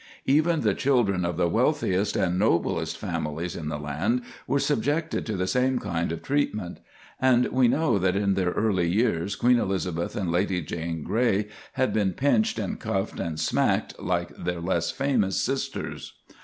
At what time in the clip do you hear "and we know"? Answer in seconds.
7.21-7.99